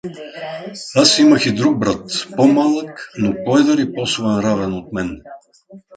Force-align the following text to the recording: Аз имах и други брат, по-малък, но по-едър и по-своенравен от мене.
Аз 0.95 1.19
имах 1.19 1.45
и 1.45 1.51
други 1.55 1.77
брат, 1.79 2.09
по-малък, 2.35 3.09
но 3.17 3.33
по-едър 3.45 3.77
и 3.77 3.93
по-своенравен 3.93 4.73
от 4.73 4.93
мене. 4.93 5.21